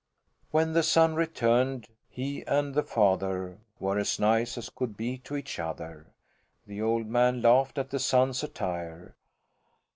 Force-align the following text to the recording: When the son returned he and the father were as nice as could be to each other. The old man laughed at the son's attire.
When 0.49 0.73
the 0.73 0.81
son 0.81 1.13
returned 1.13 1.87
he 2.09 2.43
and 2.47 2.73
the 2.73 2.81
father 2.81 3.59
were 3.79 3.99
as 3.99 4.17
nice 4.19 4.57
as 4.57 4.71
could 4.71 4.97
be 4.97 5.19
to 5.19 5.35
each 5.37 5.59
other. 5.59 6.07
The 6.65 6.81
old 6.81 7.05
man 7.05 7.43
laughed 7.43 7.77
at 7.77 7.91
the 7.91 7.99
son's 7.99 8.41
attire. 8.43 9.15